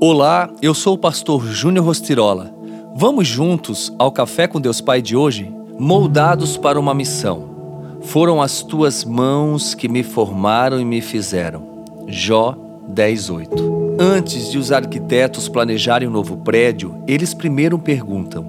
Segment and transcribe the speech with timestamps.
[0.00, 2.52] Olá, eu sou o pastor Júnior Rostirola.
[2.96, 5.52] Vamos juntos ao Café com Deus Pai de hoje?
[5.78, 7.98] Moldados para uma missão.
[8.02, 11.84] Foram as tuas mãos que me formaram e me fizeram.
[12.08, 12.56] Jó
[12.88, 13.96] 10:8.
[13.98, 18.44] Antes de os arquitetos planejarem um novo prédio, eles primeiro perguntam: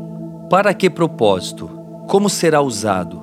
[0.49, 1.69] para que propósito?
[2.07, 3.21] Como será usado?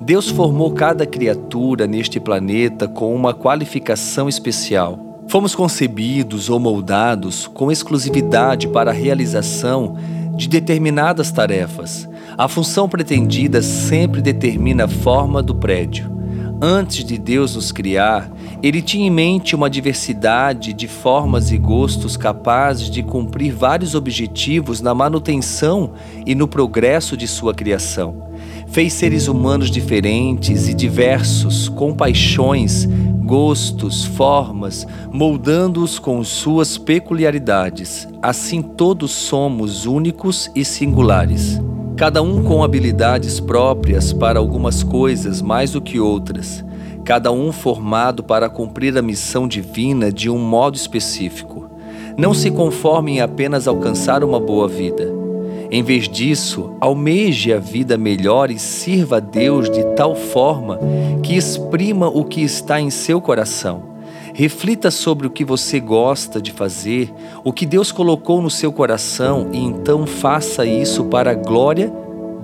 [0.00, 5.05] Deus formou cada criatura neste planeta com uma qualificação especial.
[5.36, 9.94] Fomos concebidos ou moldados com exclusividade para a realização
[10.34, 12.08] de determinadas tarefas.
[12.38, 16.10] A função pretendida sempre determina a forma do prédio.
[16.58, 22.16] Antes de Deus nos criar, ele tinha em mente uma diversidade de formas e gostos
[22.16, 25.92] capazes de cumprir vários objetivos na manutenção
[26.24, 28.26] e no progresso de sua criação.
[28.68, 32.88] Fez seres humanos diferentes e diversos, com paixões,
[33.26, 38.06] gostos, formas, moldando-os com suas peculiaridades.
[38.22, 41.60] Assim todos somos únicos e singulares.
[41.96, 46.64] Cada um com habilidades próprias para algumas coisas mais do que outras,
[47.04, 51.68] cada um formado para cumprir a missão divina de um modo específico.
[52.16, 55.25] Não se conforme em apenas alcançar uma boa vida
[55.70, 60.78] em vez disso, almeje a vida melhor e sirva a Deus de tal forma
[61.22, 63.96] que exprima o que está em seu coração.
[64.32, 69.48] Reflita sobre o que você gosta de fazer, o que Deus colocou no seu coração
[69.52, 71.92] e então faça isso para a glória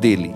[0.00, 0.34] dele.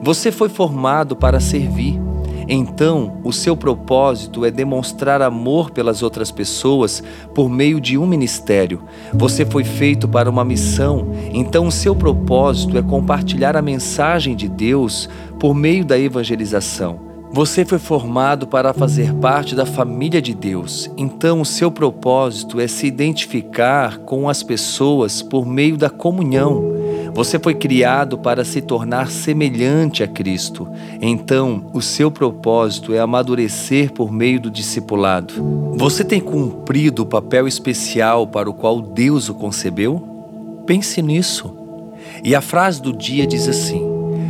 [0.00, 2.05] Você foi formado para servir.
[2.48, 7.02] Então, o seu propósito é demonstrar amor pelas outras pessoas
[7.34, 8.82] por meio de um ministério.
[9.12, 14.48] Você foi feito para uma missão, então o seu propósito é compartilhar a mensagem de
[14.48, 15.08] Deus
[15.40, 17.06] por meio da evangelização.
[17.32, 22.68] Você foi formado para fazer parte da família de Deus, então o seu propósito é
[22.68, 26.75] se identificar com as pessoas por meio da comunhão.
[27.16, 30.68] Você foi criado para se tornar semelhante a Cristo.
[31.00, 35.32] Então, o seu propósito é amadurecer por meio do discipulado.
[35.78, 40.62] Você tem cumprido o papel especial para o qual Deus o concebeu?
[40.66, 41.56] Pense nisso.
[42.22, 43.82] E a frase do dia diz assim: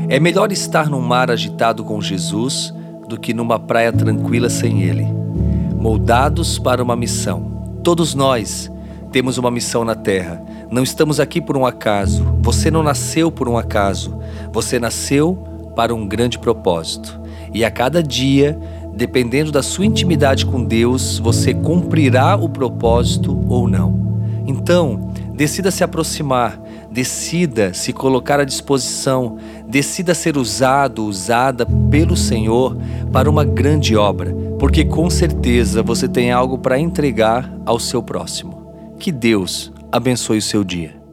[0.09, 2.73] É melhor estar num mar agitado com Jesus
[3.09, 5.09] do que numa praia tranquila sem Ele.
[5.75, 7.81] Moldados para uma missão.
[7.83, 8.71] Todos nós
[9.11, 10.41] temos uma missão na terra.
[10.71, 12.25] Não estamos aqui por um acaso.
[12.41, 14.19] Você não nasceu por um acaso.
[14.53, 15.37] Você nasceu
[15.77, 17.21] para um grande propósito.
[17.55, 18.59] E a cada dia,
[18.95, 24.07] dependendo da sua intimidade com Deus, você cumprirá o propósito ou não.
[24.47, 26.61] Então, decida se aproximar,
[26.91, 29.37] decida se colocar à disposição,
[29.69, 32.77] decida ser usado, usada pelo Senhor
[33.13, 38.67] para uma grande obra, porque com certeza você tem algo para entregar ao seu próximo.
[38.99, 41.06] Que Deus abençoe o seu dia.